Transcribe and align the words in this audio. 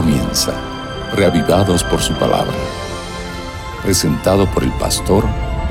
comienza, 0.00 0.52
reavivados 1.16 1.82
por 1.82 1.98
su 1.98 2.14
palabra. 2.14 2.54
Presentado 3.82 4.46
por 4.54 4.62
el 4.62 4.70
pastor 4.78 5.24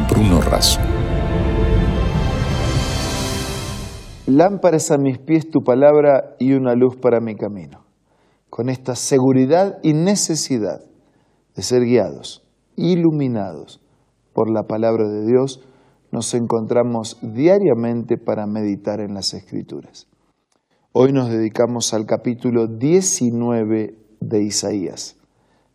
Bruno 0.09 0.41
Razo. 0.41 0.81
Lámparas 4.25 4.91
a 4.91 4.97
mis 4.97 5.17
pies 5.17 5.49
tu 5.49 5.61
palabra 5.63 6.35
y 6.39 6.51
una 6.55 6.75
luz 6.75 6.97
para 6.97 7.21
mi 7.21 7.35
camino. 7.35 7.85
Con 8.49 8.67
esta 8.67 8.95
seguridad 8.95 9.77
y 9.81 9.93
necesidad 9.93 10.81
de 11.55 11.61
ser 11.61 11.83
guiados, 11.83 12.45
iluminados 12.75 13.79
por 14.33 14.51
la 14.51 14.63
palabra 14.63 15.07
de 15.07 15.25
Dios, 15.25 15.65
nos 16.11 16.33
encontramos 16.33 17.17
diariamente 17.21 18.17
para 18.17 18.45
meditar 18.45 18.99
en 18.99 19.13
las 19.13 19.33
Escrituras. 19.33 20.09
Hoy 20.91 21.13
nos 21.13 21.29
dedicamos 21.29 21.93
al 21.93 22.05
capítulo 22.05 22.67
19 22.67 24.06
de 24.19 24.43
Isaías, 24.43 25.17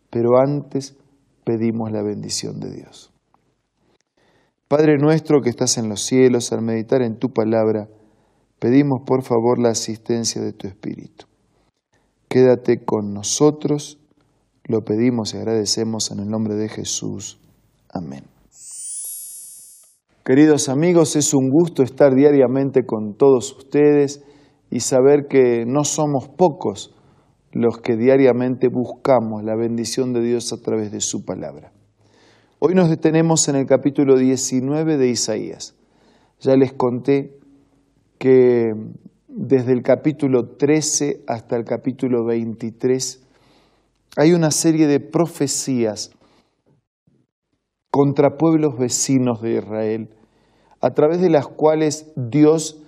pero 0.09 0.37
antes 0.37 0.95
pedimos 1.43 1.91
la 1.91 2.03
bendición 2.03 2.59
de 2.59 2.71
Dios. 2.71 3.11
Padre 4.67 4.97
nuestro 4.97 5.41
que 5.41 5.49
estás 5.49 5.77
en 5.77 5.89
los 5.89 6.01
cielos, 6.01 6.51
al 6.51 6.61
meditar 6.61 7.01
en 7.01 7.19
tu 7.19 7.29
palabra, 7.29 7.87
pedimos 8.59 9.01
por 9.05 9.23
favor 9.23 9.59
la 9.59 9.69
asistencia 9.69 10.41
de 10.41 10.53
tu 10.53 10.67
Espíritu. 10.67 11.25
Quédate 12.27 12.83
con 12.83 13.13
nosotros, 13.13 13.99
lo 14.63 14.81
pedimos 14.83 15.33
y 15.33 15.37
agradecemos 15.37 16.09
en 16.11 16.19
el 16.19 16.27
nombre 16.27 16.55
de 16.55 16.69
Jesús. 16.69 17.39
Amén. 17.89 18.23
Queridos 20.25 20.69
amigos, 20.69 21.17
es 21.17 21.33
un 21.33 21.49
gusto 21.49 21.83
estar 21.83 22.15
diariamente 22.15 22.85
con 22.85 23.15
todos 23.15 23.55
ustedes 23.57 24.23
y 24.71 24.79
saber 24.79 25.27
que 25.27 25.65
no 25.67 25.83
somos 25.83 26.29
pocos 26.29 26.95
los 27.53 27.79
que 27.79 27.95
diariamente 27.95 28.67
buscamos 28.67 29.43
la 29.43 29.55
bendición 29.55 30.11
de 30.13 30.21
Dios 30.21 30.51
a 30.53 30.61
través 30.61 30.91
de 30.91 31.01
su 31.01 31.23
palabra. 31.23 31.71
Hoy 32.59 32.73
nos 32.73 32.89
detenemos 32.89 33.47
en 33.47 33.55
el 33.55 33.65
capítulo 33.67 34.17
19 34.17 34.97
de 34.97 35.09
Isaías. 35.09 35.75
Ya 36.39 36.55
les 36.55 36.73
conté 36.73 37.37
que 38.17 38.73
desde 39.27 39.71
el 39.71 39.83
capítulo 39.83 40.55
13 40.55 41.23
hasta 41.27 41.55
el 41.55 41.63
capítulo 41.63 42.25
23 42.25 43.21
hay 44.15 44.33
una 44.33 44.51
serie 44.51 44.87
de 44.87 44.99
profecías 44.99 46.11
contra 47.91 48.37
pueblos 48.37 48.77
vecinos 48.77 49.41
de 49.41 49.57
Israel, 49.57 50.09
a 50.81 50.93
través 50.95 51.21
de 51.21 51.29
las 51.29 51.47
cuales 51.47 52.11
Dios 52.15 52.81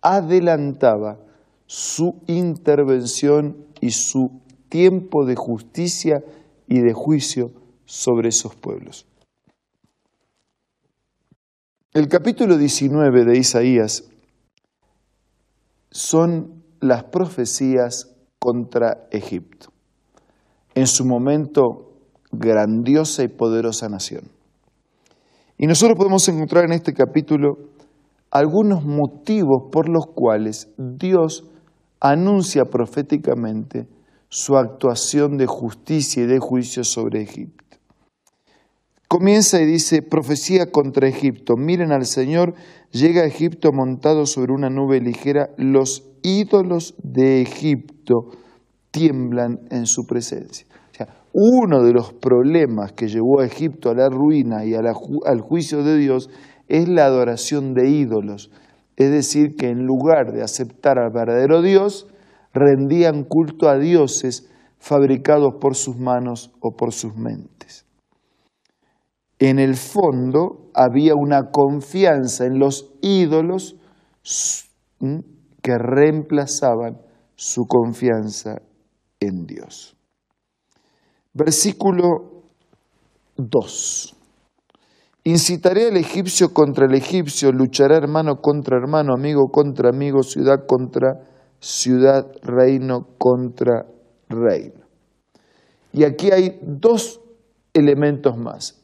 adelantaba 0.00 1.18
su 1.66 2.22
intervención 2.26 3.56
y 3.84 3.90
su 3.90 4.40
tiempo 4.70 5.26
de 5.26 5.36
justicia 5.36 6.24
y 6.66 6.80
de 6.80 6.94
juicio 6.94 7.50
sobre 7.84 8.30
esos 8.30 8.56
pueblos. 8.56 9.06
El 11.92 12.08
capítulo 12.08 12.56
19 12.56 13.26
de 13.26 13.36
Isaías 13.36 14.04
son 15.90 16.64
las 16.80 17.04
profecías 17.04 18.16
contra 18.38 19.06
Egipto, 19.10 19.68
en 20.74 20.86
su 20.86 21.04
momento 21.04 21.92
grandiosa 22.32 23.22
y 23.22 23.28
poderosa 23.28 23.90
nación. 23.90 24.30
Y 25.58 25.66
nosotros 25.66 25.98
podemos 25.98 26.26
encontrar 26.26 26.64
en 26.64 26.72
este 26.72 26.94
capítulo 26.94 27.58
algunos 28.30 28.82
motivos 28.82 29.68
por 29.70 29.90
los 29.90 30.06
cuales 30.06 30.72
Dios 30.78 31.50
anuncia 32.00 32.64
proféticamente 32.66 33.86
su 34.28 34.56
actuación 34.56 35.36
de 35.36 35.46
justicia 35.46 36.24
y 36.24 36.26
de 36.26 36.38
juicio 36.38 36.84
sobre 36.84 37.22
Egipto. 37.22 37.64
Comienza 39.06 39.60
y 39.60 39.66
dice, 39.66 40.02
profecía 40.02 40.72
contra 40.72 41.06
Egipto. 41.06 41.54
Miren 41.56 41.92
al 41.92 42.04
Señor, 42.04 42.54
llega 42.90 43.22
a 43.22 43.26
Egipto 43.26 43.70
montado 43.72 44.26
sobre 44.26 44.52
una 44.52 44.70
nube 44.70 45.00
ligera, 45.00 45.50
los 45.56 46.10
ídolos 46.22 46.94
de 47.00 47.42
Egipto 47.42 48.32
tiemblan 48.90 49.60
en 49.70 49.86
su 49.86 50.06
presencia. 50.06 50.66
Uno 51.32 51.82
de 51.82 51.92
los 51.92 52.12
problemas 52.12 52.92
que 52.92 53.08
llevó 53.08 53.40
a 53.40 53.46
Egipto 53.46 53.90
a 53.90 53.94
la 53.94 54.08
ruina 54.08 54.64
y 54.64 54.74
al 54.74 55.40
juicio 55.40 55.82
de 55.82 55.98
Dios 55.98 56.30
es 56.68 56.88
la 56.88 57.06
adoración 57.06 57.74
de 57.74 57.90
ídolos. 57.90 58.50
Es 58.96 59.10
decir, 59.10 59.56
que 59.56 59.68
en 59.68 59.86
lugar 59.86 60.32
de 60.32 60.42
aceptar 60.42 60.98
al 60.98 61.10
verdadero 61.12 61.62
Dios, 61.62 62.06
rendían 62.52 63.24
culto 63.24 63.68
a 63.68 63.78
dioses 63.78 64.48
fabricados 64.78 65.54
por 65.60 65.74
sus 65.74 65.96
manos 65.96 66.52
o 66.60 66.76
por 66.76 66.92
sus 66.92 67.16
mentes. 67.16 67.84
En 69.38 69.58
el 69.58 69.74
fondo 69.74 70.70
había 70.74 71.14
una 71.14 71.50
confianza 71.50 72.46
en 72.46 72.58
los 72.58 72.92
ídolos 73.02 73.76
que 75.62 75.78
reemplazaban 75.78 77.00
su 77.34 77.66
confianza 77.66 78.62
en 79.18 79.46
Dios. 79.46 79.96
Versículo 81.32 82.42
2. 83.36 84.13
Incitaré 85.26 85.88
al 85.88 85.96
egipcio 85.96 86.52
contra 86.52 86.84
el 86.84 86.94
egipcio, 86.94 87.50
luchará 87.50 87.96
hermano 87.96 88.42
contra 88.42 88.76
hermano, 88.76 89.14
amigo 89.14 89.48
contra 89.50 89.88
amigo, 89.88 90.22
ciudad 90.22 90.66
contra 90.66 91.26
ciudad, 91.60 92.26
reino 92.42 93.08
contra 93.16 93.86
reino. 94.28 94.84
Y 95.94 96.04
aquí 96.04 96.30
hay 96.30 96.58
dos 96.60 97.22
elementos 97.72 98.36
más. 98.36 98.82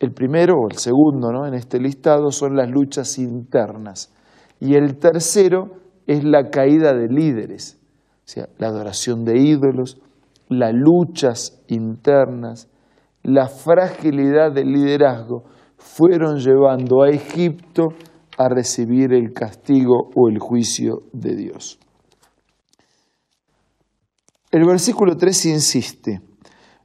El 0.00 0.12
primero 0.12 0.54
o 0.54 0.68
el 0.68 0.78
segundo 0.78 1.30
¿no? 1.30 1.46
en 1.46 1.54
este 1.54 1.78
listado 1.78 2.32
son 2.32 2.56
las 2.56 2.68
luchas 2.68 3.18
internas. 3.18 4.12
Y 4.58 4.74
el 4.74 4.98
tercero 4.98 5.76
es 6.08 6.24
la 6.24 6.50
caída 6.50 6.92
de 6.92 7.06
líderes, 7.06 7.78
o 8.16 8.28
sea, 8.28 8.48
la 8.58 8.66
adoración 8.66 9.24
de 9.24 9.38
ídolos, 9.38 10.00
las 10.48 10.72
luchas 10.74 11.62
internas, 11.68 12.68
la 13.22 13.48
fragilidad 13.48 14.52
del 14.52 14.72
liderazgo, 14.72 15.44
fueron 15.78 16.38
llevando 16.38 17.02
a 17.02 17.10
Egipto 17.10 17.88
a 18.38 18.48
recibir 18.48 19.12
el 19.12 19.32
castigo 19.32 20.10
o 20.14 20.28
el 20.28 20.38
juicio 20.38 21.02
de 21.12 21.36
Dios. 21.36 21.78
El 24.50 24.66
versículo 24.66 25.16
3 25.16 25.46
insiste, 25.46 26.20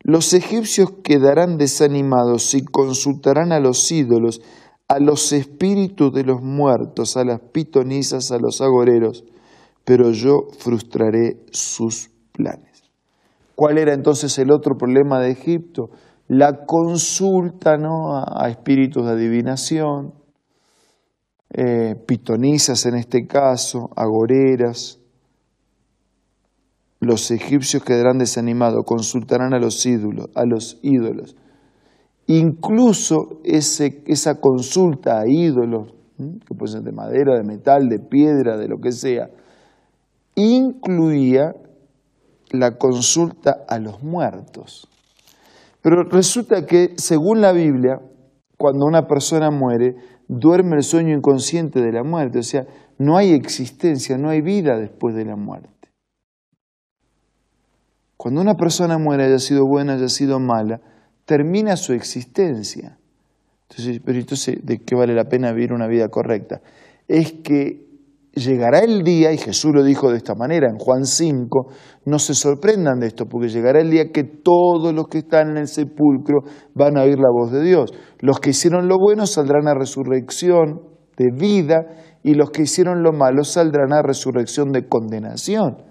los 0.01 0.33
egipcios 0.33 0.89
quedarán 1.03 1.57
desanimados 1.57 2.53
y 2.53 2.63
consultarán 2.63 3.51
a 3.51 3.59
los 3.59 3.91
ídolos, 3.91 4.41
a 4.87 4.99
los 4.99 5.33
espíritus 5.33 6.13
de 6.13 6.23
los 6.23 6.41
muertos, 6.41 7.17
a 7.17 7.25
las 7.25 7.41
pitonizas, 7.41 8.31
a 8.31 8.37
los 8.39 8.61
agoreros, 8.61 9.25
pero 9.83 10.11
yo 10.11 10.47
frustraré 10.57 11.45
sus 11.51 12.09
planes. 12.31 12.83
¿Cuál 13.55 13.79
era 13.79 13.93
entonces 13.93 14.37
el 14.37 14.51
otro 14.51 14.77
problema 14.77 15.19
de 15.19 15.31
Egipto? 15.31 15.89
La 16.27 16.65
consulta 16.65 17.77
¿no? 17.77 18.17
a, 18.17 18.49
espíritus 18.49 19.05
de 19.05 19.11
adivinación, 19.11 20.13
eh, 21.53 21.95
pitonizas 22.05 22.85
en 22.85 22.95
este 22.95 23.25
caso, 23.25 23.89
agoreras. 23.95 24.99
Los 26.99 27.31
egipcios 27.31 27.83
quedarán 27.83 28.17
desanimados, 28.17 28.83
consultarán 28.85 29.53
a 29.53 29.59
los 29.59 29.85
ídolos, 29.85 30.29
a 30.35 30.45
los 30.45 30.79
ídolos. 30.81 31.37
Incluso 32.25 33.39
ese, 33.45 34.03
esa 34.07 34.41
consulta 34.41 35.19
a 35.19 35.27
ídolos, 35.27 35.93
que 36.17 36.55
pueden 36.55 36.73
ser 36.73 36.81
de 36.81 36.91
madera, 36.91 37.37
de 37.37 37.43
metal, 37.43 37.87
de 37.87 37.99
piedra, 37.99 38.57
de 38.57 38.67
lo 38.67 38.79
que 38.79 38.91
sea, 38.91 39.29
incluía 40.35 41.55
la 42.51 42.77
consulta 42.77 43.63
a 43.67 43.79
los 43.79 44.03
muertos. 44.03 44.89
Pero 45.87 46.03
resulta 46.03 46.65
que, 46.65 46.95
según 46.97 47.39
la 47.39 47.53
Biblia, 47.53 48.01
cuando 48.57 48.85
una 48.85 49.07
persona 49.07 49.51
muere, 49.51 49.95
duerme 50.27 50.75
el 50.75 50.83
sueño 50.83 51.15
inconsciente 51.15 51.79
de 51.79 51.93
la 51.93 52.03
muerte, 52.03 52.39
o 52.39 52.43
sea, 52.43 52.65
no 52.97 53.15
hay 53.15 53.31
existencia, 53.31 54.17
no 54.17 54.27
hay 54.29 54.41
vida 54.41 54.77
después 54.77 55.15
de 55.15 55.23
la 55.23 55.37
muerte. 55.37 55.93
Cuando 58.17 58.41
una 58.41 58.55
persona 58.55 58.97
muere, 58.97 59.27
haya 59.27 59.39
sido 59.39 59.65
buena, 59.65 59.93
haya 59.93 60.09
sido 60.09 60.41
mala, 60.41 60.81
termina 61.23 61.77
su 61.77 61.93
existencia. 61.93 62.99
Entonces, 63.69 64.01
pero 64.03 64.19
entonces, 64.19 64.57
¿de 64.65 64.79
qué 64.79 64.93
vale 64.93 65.15
la 65.15 65.29
pena 65.29 65.53
vivir 65.53 65.71
una 65.71 65.87
vida 65.87 66.09
correcta? 66.09 66.59
Es 67.07 67.31
que 67.31 67.86
llegará 68.37 68.79
el 68.79 69.03
día, 69.03 69.31
y 69.31 69.37
Jesús 69.37 69.71
lo 69.73 69.83
dijo 69.83 70.09
de 70.11 70.17
esta 70.17 70.35
manera 70.35 70.67
en 70.69 70.77
Juan 70.77 71.05
5, 71.05 71.67
no 72.05 72.19
se 72.19 72.33
sorprendan 72.33 72.99
de 72.99 73.07
esto, 73.07 73.25
porque 73.25 73.49
llegará 73.49 73.79
el 73.79 73.89
día 73.89 74.11
que 74.11 74.23
todos 74.23 74.93
los 74.93 75.07
que 75.07 75.19
están 75.19 75.51
en 75.51 75.57
el 75.57 75.67
sepulcro 75.67 76.41
van 76.73 76.97
a 76.97 77.03
oír 77.03 77.17
la 77.17 77.31
voz 77.31 77.51
de 77.51 77.61
Dios. 77.63 77.93
Los 78.19 78.39
que 78.39 78.51
hicieron 78.51 78.87
lo 78.87 78.97
bueno 78.97 79.25
saldrán 79.25 79.67
a 79.67 79.73
resurrección 79.73 80.81
de 81.17 81.31
vida 81.33 81.85
y 82.23 82.35
los 82.35 82.51
que 82.51 82.63
hicieron 82.63 83.03
lo 83.03 83.11
malo 83.11 83.43
saldrán 83.43 83.93
a 83.93 84.01
resurrección 84.01 84.71
de 84.71 84.87
condenación. 84.87 85.83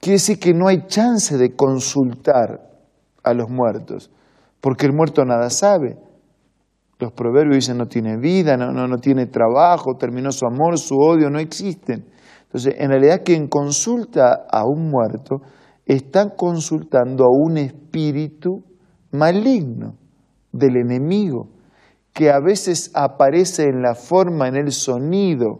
Quiere 0.00 0.14
decir 0.14 0.38
que 0.40 0.52
no 0.52 0.68
hay 0.68 0.86
chance 0.86 1.36
de 1.36 1.54
consultar 1.54 2.70
a 3.22 3.34
los 3.34 3.48
muertos, 3.48 4.10
porque 4.60 4.86
el 4.86 4.92
muerto 4.92 5.24
nada 5.24 5.48
sabe. 5.50 5.96
Los 7.02 7.10
proverbios 7.14 7.56
dicen 7.56 7.78
no 7.78 7.88
tiene 7.88 8.16
vida, 8.16 8.56
no, 8.56 8.70
no, 8.70 8.86
no 8.86 8.98
tiene 8.98 9.26
trabajo, 9.26 9.96
terminó 9.98 10.30
su 10.30 10.46
amor, 10.46 10.78
su 10.78 10.94
odio, 10.94 11.30
no 11.30 11.40
existen. 11.40 12.06
Entonces, 12.44 12.76
en 12.78 12.90
realidad 12.90 13.22
quien 13.24 13.48
consulta 13.48 14.46
a 14.48 14.64
un 14.64 14.88
muerto 14.88 15.42
está 15.84 16.36
consultando 16.36 17.24
a 17.24 17.28
un 17.28 17.56
espíritu 17.56 18.62
maligno 19.10 19.96
del 20.52 20.76
enemigo, 20.76 21.48
que 22.12 22.30
a 22.30 22.38
veces 22.38 22.92
aparece 22.94 23.64
en 23.64 23.82
la 23.82 23.96
forma, 23.96 24.46
en 24.46 24.54
el 24.54 24.70
sonido 24.70 25.58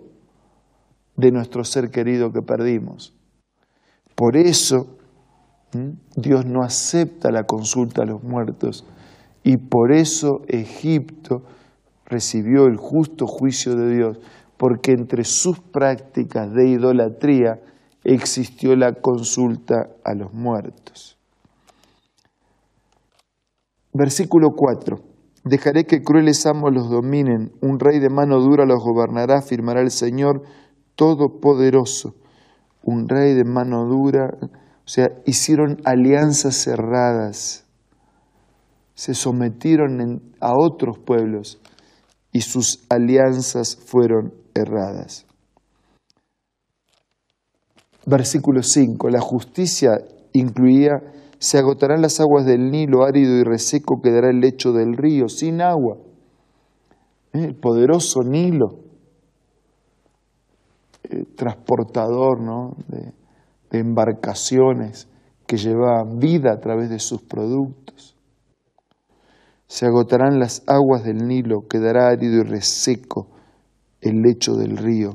de 1.17 1.33
nuestro 1.33 1.65
ser 1.65 1.91
querido 1.91 2.31
que 2.31 2.43
perdimos. 2.43 3.17
Por 4.15 4.37
eso 4.37 4.97
Dios 6.15 6.47
no 6.47 6.63
acepta 6.63 7.33
la 7.33 7.43
consulta 7.43 8.03
a 8.03 8.07
los 8.07 8.23
muertos 8.23 8.87
y 9.45 9.57
por 9.57 9.93
eso 9.93 10.43
Egipto 10.49 11.43
recibió 12.07 12.67
el 12.67 12.77
justo 12.77 13.27
juicio 13.27 13.75
de 13.75 13.95
Dios, 13.95 14.19
porque 14.57 14.93
entre 14.93 15.25
sus 15.25 15.59
prácticas 15.61 16.53
de 16.53 16.69
idolatría 16.69 17.61
existió 18.05 18.77
la 18.77 18.93
consulta 18.95 19.89
a 20.05 20.15
los 20.15 20.33
muertos. 20.33 21.19
Versículo 23.93 24.51
4. 24.57 25.01
Dejaré 25.45 25.85
que 25.85 26.03
crueles 26.03 26.47
amos 26.47 26.73
los 26.73 26.89
dominen, 26.89 27.53
un 27.61 27.81
rey 27.81 27.99
de 27.99 28.09
mano 28.09 28.39
dura 28.39 28.65
los 28.65 28.83
gobernará, 28.83 29.39
afirmará 29.39 29.81
el 29.81 29.91
Señor 29.91 30.43
Todopoderoso. 30.95 32.15
Un 32.85 33.09
rey 33.09 33.35
de 33.35 33.45
mano 33.45 33.85
dura, 33.87 34.31
o 34.41 34.89
sea, 34.89 35.11
hicieron 35.27 35.79
alianzas 35.85 36.55
cerradas, 36.55 37.67
se 38.95 39.15
sometieron 39.15 40.23
a 40.41 40.53
otros 40.57 40.99
pueblos 40.99 41.61
y 42.33 42.41
sus 42.41 42.85
alianzas 42.89 43.77
fueron 43.77 44.33
erradas. 44.55 45.27
Versículo 48.05 48.63
5. 48.63 49.09
La 49.11 49.21
justicia 49.21 49.93
incluía, 50.33 50.93
se 51.39 51.59
agotarán 51.59 52.03
las 52.03 52.21
aguas 52.21 52.47
del 52.47 52.71
Nilo, 52.71 53.05
árido 53.05 53.37
y 53.37 53.45
reseco 53.45 54.01
quedará 54.03 54.31
el 54.31 54.41
lecho 54.41 54.73
del 54.73 54.97
río, 54.97 55.29
sin 55.29 55.61
agua. 55.61 55.99
¿Eh? 57.33 57.45
El 57.45 57.55
poderoso 57.55 58.23
Nilo, 58.23 58.81
eh, 61.05 61.25
transportador 61.37 62.39
de, 62.89 63.13
de 63.71 63.79
embarcaciones 63.79 65.09
que 65.47 65.57
llevaban 65.57 66.19
vida 66.19 66.53
a 66.53 66.61
través 66.61 66.91
de 66.91 66.99
sus 66.99 67.23
productos. 67.23 68.17
Se 69.73 69.87
agotarán 69.87 70.39
las 70.39 70.63
aguas 70.67 71.03
del 71.03 71.27
Nilo, 71.27 71.67
quedará 71.67 72.09
árido 72.09 72.43
y 72.43 72.43
reseco 72.43 73.29
el 74.03 74.21
lecho 74.21 74.53
del 74.53 74.77
río, 74.77 75.15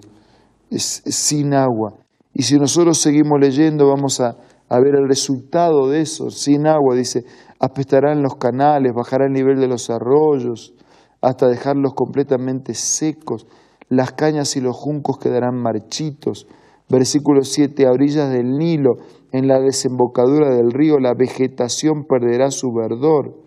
es, 0.72 1.04
sin 1.06 1.54
agua. 1.54 1.94
Y 2.34 2.42
si 2.42 2.58
nosotros 2.58 2.98
seguimos 2.98 3.40
leyendo, 3.40 3.88
vamos 3.88 4.20
a, 4.20 4.36
a 4.68 4.80
ver 4.80 4.96
el 4.96 5.08
resultado 5.08 5.88
de 5.90 6.02
eso, 6.02 6.32
sin 6.32 6.66
agua, 6.66 6.96
dice, 6.96 7.24
apestarán 7.60 8.24
los 8.24 8.38
canales, 8.38 8.96
bajará 8.96 9.28
el 9.28 9.34
nivel 9.34 9.60
de 9.60 9.68
los 9.68 9.92
arroyos, 9.92 10.74
hasta 11.22 11.48
dejarlos 11.48 11.94
completamente 11.94 12.74
secos, 12.74 13.46
las 13.90 14.14
cañas 14.14 14.56
y 14.56 14.62
los 14.62 14.76
juncos 14.76 15.20
quedarán 15.20 15.54
marchitos. 15.62 16.48
Versículo 16.90 17.44
7, 17.44 17.86
a 17.86 17.92
orillas 17.92 18.32
del 18.32 18.58
Nilo, 18.58 18.96
en 19.32 19.48
la 19.48 19.60
desembocadura 19.60 20.50
del 20.50 20.72
río, 20.72 20.98
la 20.98 21.14
vegetación 21.14 22.06
perderá 22.06 22.50
su 22.50 22.74
verdor. 22.74 23.46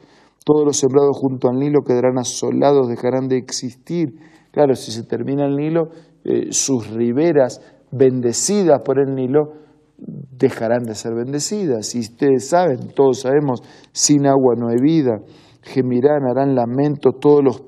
Todos 0.52 0.66
los 0.66 0.78
sembrados 0.78 1.16
junto 1.16 1.48
al 1.48 1.60
Nilo 1.60 1.84
quedarán 1.86 2.18
asolados, 2.18 2.88
dejarán 2.88 3.28
de 3.28 3.36
existir. 3.36 4.16
Claro, 4.50 4.74
si 4.74 4.90
se 4.90 5.04
termina 5.04 5.46
el 5.46 5.54
Nilo, 5.54 5.90
eh, 6.24 6.48
sus 6.50 6.90
riberas 6.90 7.60
bendecidas 7.92 8.80
por 8.84 8.98
el 8.98 9.14
Nilo 9.14 9.52
dejarán 9.96 10.82
de 10.82 10.96
ser 10.96 11.14
bendecidas. 11.14 11.94
Y 11.94 12.00
ustedes 12.00 12.48
saben, 12.48 12.88
todos 12.96 13.20
sabemos, 13.20 13.62
sin 13.92 14.26
agua 14.26 14.56
no 14.56 14.70
hay 14.70 14.78
vida. 14.82 15.20
Gemirán, 15.62 16.24
harán 16.28 16.56
lamento 16.56 17.12
todos 17.12 17.44
los 17.44 17.62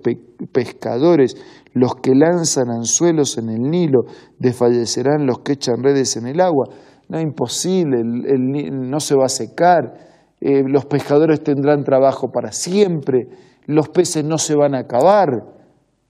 pescadores, 0.50 1.36
los 1.74 1.94
que 2.02 2.16
lanzan 2.16 2.68
anzuelos 2.68 3.38
en 3.38 3.50
el 3.50 3.60
Nilo, 3.60 4.06
desfallecerán 4.40 5.24
los 5.24 5.38
que 5.40 5.52
echan 5.52 5.84
redes 5.84 6.16
en 6.16 6.26
el 6.26 6.40
agua. 6.40 6.66
No 7.08 7.18
es 7.18 7.22
imposible, 7.22 8.00
el, 8.00 8.90
no 8.90 8.98
se 8.98 9.14
va 9.14 9.26
a 9.26 9.28
secar, 9.28 10.11
eh, 10.44 10.64
los 10.66 10.86
pescadores 10.86 11.44
tendrán 11.44 11.84
trabajo 11.84 12.32
para 12.32 12.50
siempre, 12.50 13.28
los 13.66 13.88
peces 13.90 14.24
no 14.24 14.38
se 14.38 14.56
van 14.56 14.74
a 14.74 14.80
acabar. 14.80 15.28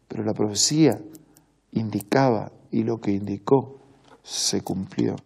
Pero 0.09 0.25
la 0.25 0.33
profecía 0.33 0.99
indicaba 1.73 2.51
y 2.71 2.83
lo 2.83 2.97
que 2.97 3.13
indicó 3.13 3.77
se 4.23 4.63
cumplió. 4.63 5.17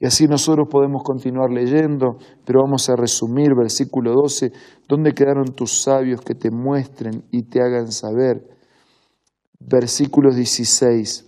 Y 0.00 0.06
así 0.06 0.26
nosotros 0.26 0.66
podemos 0.70 1.02
continuar 1.02 1.50
leyendo, 1.50 2.16
pero 2.46 2.60
vamos 2.62 2.88
a 2.88 2.96
resumir 2.96 3.54
versículo 3.54 4.12
12, 4.14 4.50
¿dónde 4.88 5.12
quedaron 5.12 5.54
tus 5.54 5.82
sabios 5.82 6.22
que 6.22 6.34
te 6.34 6.50
muestren 6.50 7.22
y 7.30 7.42
te 7.42 7.60
hagan 7.60 7.92
saber? 7.92 8.48
Versículo 9.58 10.34
16, 10.34 11.26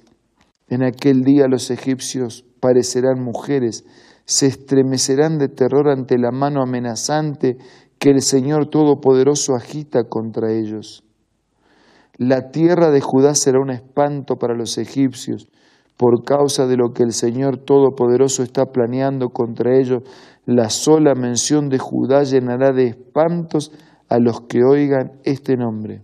en 0.69 0.85
aquel 0.85 1.20
día 1.20 1.49
los 1.49 1.70
egipcios 1.70 2.44
parecerán 2.61 3.23
mujeres, 3.23 3.85
se 4.28 4.46
estremecerán 4.46 5.38
de 5.38 5.48
terror 5.48 5.88
ante 5.88 6.19
la 6.19 6.30
mano 6.30 6.60
amenazante 6.62 7.56
que 7.98 8.10
el 8.10 8.20
Señor 8.20 8.69
Todopoderoso 8.69 9.54
agita 9.54 10.04
contra 10.04 10.52
ellos. 10.52 11.02
La 12.19 12.50
tierra 12.50 12.90
de 12.90 13.00
Judá 13.00 13.34
será 13.34 13.58
un 13.58 13.70
espanto 13.70 14.36
para 14.36 14.54
los 14.54 14.76
egipcios 14.76 15.48
por 15.96 16.25
causa 16.25 16.66
de 16.66 16.76
lo 16.76 16.92
que 16.92 17.04
el 17.04 17.12
Señor 17.12 17.56
Todopoderoso 17.56 18.42
está 18.42 18.66
planeando 18.66 19.30
contra 19.30 19.75
ellos. 19.75 20.02
La 20.44 20.69
sola 20.69 21.14
mención 21.14 21.70
de 21.70 21.78
Judá 21.78 22.22
llenará 22.22 22.72
de 22.72 22.88
espantos 22.88 23.72
a 24.10 24.19
los 24.19 24.42
que 24.42 24.62
oigan 24.62 25.12
este 25.25 25.56
nombre. 25.56 26.02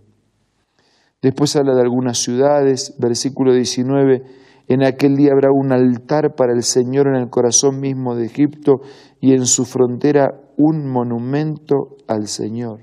Después 1.21 1.55
habla 1.55 1.75
de 1.75 1.81
algunas 1.81 2.17
ciudades, 2.17 2.95
versículo 2.97 3.53
19, 3.53 4.23
en 4.67 4.83
aquel 4.83 5.15
día 5.15 5.31
habrá 5.33 5.49
un 5.51 5.71
altar 5.71 6.35
para 6.35 6.53
el 6.53 6.63
Señor 6.63 7.07
en 7.07 7.15
el 7.15 7.29
corazón 7.29 7.79
mismo 7.79 8.15
de 8.15 8.25
Egipto 8.25 8.81
y 9.19 9.33
en 9.33 9.45
su 9.45 9.65
frontera 9.65 10.29
un 10.57 10.87
monumento 10.87 11.97
al 12.07 12.27
Señor. 12.27 12.81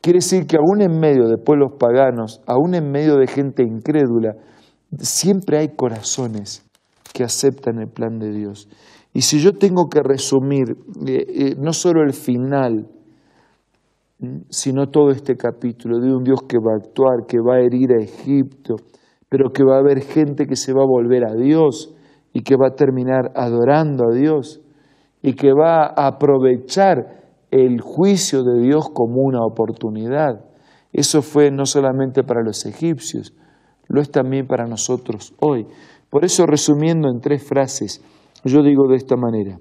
Quiere 0.00 0.18
decir 0.18 0.46
que 0.46 0.56
aún 0.56 0.82
en 0.82 0.98
medio 0.98 1.28
de 1.28 1.38
pueblos 1.38 1.72
paganos, 1.78 2.42
aún 2.46 2.74
en 2.74 2.90
medio 2.90 3.16
de 3.16 3.26
gente 3.26 3.62
incrédula, 3.62 4.34
siempre 4.98 5.58
hay 5.58 5.68
corazones 5.74 6.64
que 7.12 7.24
aceptan 7.24 7.78
el 7.78 7.88
plan 7.88 8.18
de 8.18 8.30
Dios. 8.30 8.68
Y 9.12 9.22
si 9.22 9.38
yo 9.38 9.52
tengo 9.52 9.88
que 9.88 10.00
resumir 10.02 10.76
eh, 11.06 11.24
eh, 11.28 11.54
no 11.56 11.72
solo 11.72 12.02
el 12.02 12.12
final, 12.12 12.88
sino 14.50 14.88
todo 14.88 15.10
este 15.10 15.36
capítulo 15.36 16.00
de 16.00 16.12
un 16.12 16.24
Dios 16.24 16.40
que 16.48 16.58
va 16.58 16.72
a 16.72 16.84
actuar, 16.84 17.26
que 17.26 17.38
va 17.38 17.56
a 17.56 17.60
herir 17.60 17.92
a 17.92 18.02
Egipto, 18.02 18.76
pero 19.28 19.52
que 19.52 19.64
va 19.64 19.76
a 19.76 19.80
haber 19.80 20.02
gente 20.02 20.46
que 20.46 20.56
se 20.56 20.72
va 20.72 20.82
a 20.82 20.86
volver 20.86 21.24
a 21.24 21.34
Dios 21.34 21.94
y 22.32 22.42
que 22.42 22.56
va 22.56 22.68
a 22.68 22.74
terminar 22.74 23.32
adorando 23.34 24.04
a 24.10 24.14
Dios 24.14 24.60
y 25.22 25.34
que 25.34 25.52
va 25.52 25.86
a 25.86 26.06
aprovechar 26.06 27.24
el 27.50 27.80
juicio 27.80 28.42
de 28.42 28.60
Dios 28.60 28.90
como 28.92 29.22
una 29.22 29.44
oportunidad. 29.44 30.44
Eso 30.92 31.22
fue 31.22 31.50
no 31.50 31.66
solamente 31.66 32.22
para 32.22 32.42
los 32.42 32.66
egipcios, 32.66 33.34
lo 33.88 34.00
es 34.00 34.10
también 34.10 34.46
para 34.46 34.66
nosotros 34.66 35.34
hoy. 35.40 35.66
Por 36.10 36.24
eso, 36.24 36.46
resumiendo 36.46 37.08
en 37.08 37.20
tres 37.20 37.42
frases, 37.42 38.02
yo 38.44 38.62
digo 38.62 38.86
de 38.88 38.96
esta 38.96 39.16
manera, 39.16 39.58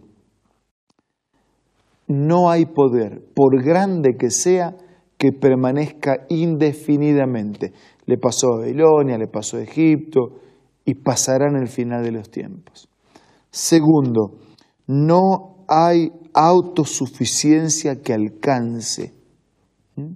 no 2.07 2.49
hay 2.49 2.65
poder, 2.65 3.23
por 3.33 3.63
grande 3.63 4.15
que 4.17 4.29
sea, 4.29 4.75
que 5.23 5.31
permanezca 5.31 6.25
indefinidamente. 6.27 7.71
Le 8.07 8.17
pasó 8.17 8.47
a 8.47 8.57
Babilonia, 8.57 9.17
le 9.17 9.27
pasó 9.27 9.55
a 9.55 9.61
Egipto 9.61 10.41
y 10.83 10.95
pasará 10.95 11.47
en 11.47 11.55
el 11.55 11.69
final 11.69 12.03
de 12.03 12.11
los 12.11 12.29
tiempos. 12.29 12.89
Segundo, 13.49 14.31
no 14.85 15.63
hay 15.69 16.11
autosuficiencia 16.33 18.01
que 18.01 18.11
alcance. 18.11 19.13
¿Mm? 19.95 20.11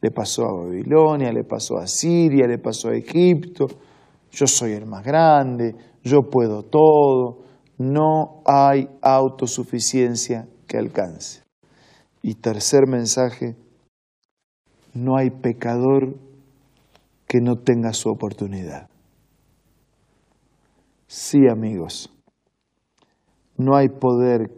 Le 0.00 0.10
pasó 0.10 0.46
a 0.46 0.64
Babilonia, 0.64 1.30
le 1.34 1.44
pasó 1.44 1.76
a 1.76 1.86
Siria, 1.86 2.46
le 2.46 2.56
pasó 2.56 2.88
a 2.88 2.96
Egipto. 2.96 3.66
Yo 4.30 4.46
soy 4.46 4.72
el 4.72 4.86
más 4.86 5.04
grande, 5.04 5.74
yo 6.02 6.30
puedo 6.30 6.62
todo. 6.62 7.42
No 7.76 8.40
hay 8.46 8.88
autosuficiencia 9.02 10.48
que 10.66 10.78
alcance. 10.78 11.42
Y 12.22 12.36
tercer 12.36 12.86
mensaje, 12.88 13.54
no 14.96 15.16
hay 15.16 15.28
pecador 15.28 16.16
que 17.28 17.42
no 17.42 17.58
tenga 17.58 17.92
su 17.92 18.08
oportunidad. 18.08 18.88
Sí, 21.06 21.46
amigos, 21.48 22.10
no 23.58 23.76
hay 23.76 23.90
poder 23.90 24.50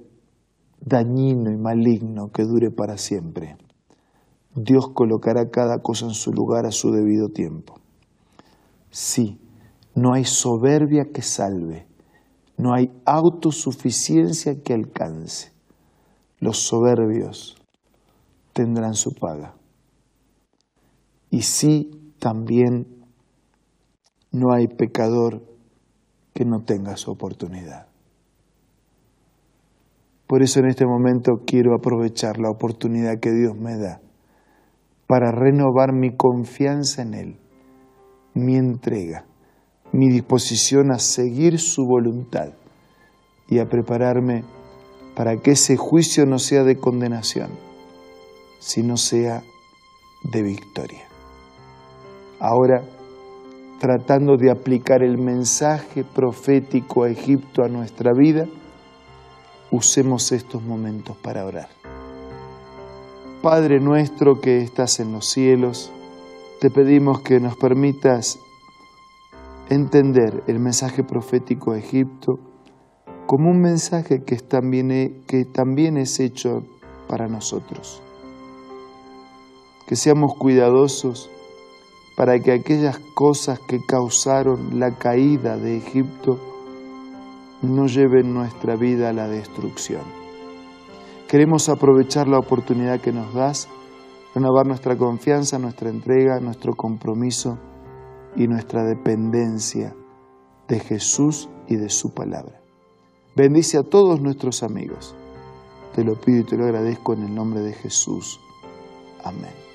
dañino 0.80 1.50
y 1.50 1.56
maligno 1.56 2.30
que 2.30 2.44
dure 2.44 2.70
para 2.70 2.98
siempre. 2.98 3.56
Dios 4.54 4.90
colocará 4.90 5.50
cada 5.50 5.82
cosa 5.82 6.06
en 6.06 6.14
su 6.14 6.32
lugar 6.32 6.66
a 6.66 6.70
su 6.70 6.92
debido 6.92 7.30
tiempo. 7.30 7.74
Sí, 8.90 9.40
no 9.96 10.12
hay 10.12 10.24
soberbia 10.24 11.06
que 11.12 11.22
salve, 11.22 11.88
no 12.56 12.74
hay 12.74 12.92
autosuficiencia 13.04 14.62
que 14.62 14.72
alcance. 14.72 15.52
Los 16.38 16.58
soberbios 16.58 17.56
tendrán 18.52 18.94
su 18.94 19.14
paga. 19.14 19.57
Y 21.30 21.42
sí, 21.42 22.14
también 22.18 22.86
no 24.30 24.52
hay 24.52 24.66
pecador 24.66 25.42
que 26.34 26.44
no 26.44 26.62
tenga 26.62 26.96
su 26.96 27.10
oportunidad. 27.10 27.88
Por 30.26 30.42
eso 30.42 30.60
en 30.60 30.66
este 30.66 30.86
momento 30.86 31.42
quiero 31.46 31.74
aprovechar 31.74 32.38
la 32.38 32.50
oportunidad 32.50 33.18
que 33.18 33.32
Dios 33.32 33.56
me 33.56 33.76
da 33.76 34.00
para 35.06 35.32
renovar 35.32 35.94
mi 35.94 36.14
confianza 36.14 37.00
en 37.00 37.14
Él, 37.14 37.36
mi 38.34 38.56
entrega, 38.56 39.24
mi 39.90 40.10
disposición 40.10 40.92
a 40.92 40.98
seguir 40.98 41.58
su 41.58 41.86
voluntad 41.86 42.50
y 43.48 43.58
a 43.58 43.66
prepararme 43.66 44.44
para 45.16 45.38
que 45.38 45.52
ese 45.52 45.78
juicio 45.78 46.26
no 46.26 46.38
sea 46.38 46.62
de 46.62 46.76
condenación, 46.76 47.50
sino 48.60 48.98
sea 48.98 49.42
de 50.30 50.42
victoria. 50.42 51.07
Ahora, 52.40 52.82
tratando 53.80 54.36
de 54.36 54.50
aplicar 54.50 55.02
el 55.02 55.18
mensaje 55.18 56.04
profético 56.04 57.02
a 57.02 57.10
Egipto 57.10 57.64
a 57.64 57.68
nuestra 57.68 58.12
vida, 58.12 58.46
usemos 59.72 60.30
estos 60.30 60.62
momentos 60.62 61.16
para 61.16 61.44
orar. 61.44 61.68
Padre 63.42 63.80
nuestro 63.80 64.40
que 64.40 64.58
estás 64.58 65.00
en 65.00 65.12
los 65.12 65.26
cielos, 65.26 65.92
te 66.60 66.70
pedimos 66.70 67.20
que 67.20 67.40
nos 67.40 67.56
permitas 67.56 68.38
entender 69.68 70.42
el 70.46 70.58
mensaje 70.60 71.02
profético 71.02 71.72
a 71.72 71.78
Egipto 71.78 72.38
como 73.26 73.50
un 73.50 73.60
mensaje 73.60 74.24
que, 74.24 74.36
también, 74.36 75.24
que 75.26 75.44
también 75.44 75.96
es 75.98 76.18
hecho 76.18 76.62
para 77.08 77.28
nosotros. 77.28 78.00
Que 79.86 79.96
seamos 79.96 80.34
cuidadosos 80.38 81.30
para 82.18 82.40
que 82.40 82.50
aquellas 82.50 82.98
cosas 83.14 83.60
que 83.60 83.78
causaron 83.86 84.80
la 84.80 84.96
caída 84.96 85.56
de 85.56 85.76
Egipto 85.76 86.40
no 87.62 87.86
lleven 87.86 88.34
nuestra 88.34 88.74
vida 88.74 89.10
a 89.10 89.12
la 89.12 89.28
destrucción. 89.28 90.02
Queremos 91.28 91.68
aprovechar 91.68 92.26
la 92.26 92.40
oportunidad 92.40 93.00
que 93.00 93.12
nos 93.12 93.32
das, 93.34 93.68
renovar 94.34 94.66
nuestra 94.66 94.98
confianza, 94.98 95.60
nuestra 95.60 95.90
entrega, 95.90 96.40
nuestro 96.40 96.74
compromiso 96.74 97.56
y 98.34 98.48
nuestra 98.48 98.82
dependencia 98.82 99.94
de 100.66 100.80
Jesús 100.80 101.48
y 101.68 101.76
de 101.76 101.88
su 101.88 102.14
palabra. 102.14 102.60
Bendice 103.36 103.78
a 103.78 103.84
todos 103.84 104.20
nuestros 104.20 104.64
amigos. 104.64 105.14
Te 105.94 106.02
lo 106.02 106.20
pido 106.20 106.40
y 106.40 106.44
te 106.44 106.56
lo 106.56 106.64
agradezco 106.64 107.14
en 107.14 107.22
el 107.22 107.34
nombre 107.36 107.60
de 107.60 107.74
Jesús. 107.74 108.40
Amén. 109.22 109.67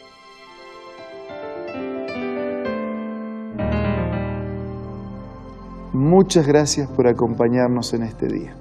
Muchas 6.03 6.45
gracias 6.45 6.89
por 6.89 7.07
acompañarnos 7.07 7.93
en 7.93 8.03
este 8.03 8.27
día. 8.27 8.53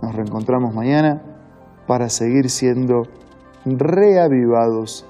Nos 0.00 0.14
reencontramos 0.14 0.74
mañana 0.74 1.20
para 1.86 2.08
seguir 2.08 2.48
siendo 2.48 3.02
reavivados 3.66 5.04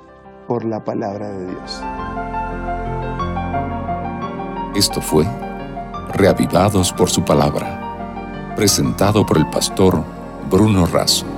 por 0.48 0.64
la 0.64 0.82
palabra 0.82 1.30
de 1.30 1.46
Dios. 1.46 1.84
Esto 4.74 5.00
fue 5.00 5.24
Reavivados 6.14 6.92
por 6.92 7.10
su 7.10 7.24
palabra, 7.24 8.54
presentado 8.56 9.24
por 9.24 9.38
el 9.38 9.48
pastor 9.48 10.02
Bruno 10.50 10.84
Razo. 10.86 11.35